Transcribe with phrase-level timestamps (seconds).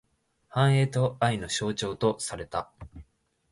[0.49, 2.71] 繁栄と愛の象徴とされた。